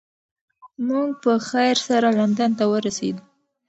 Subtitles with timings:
[0.87, 3.23] موږ په خیر سره لندن ته ورسیدو.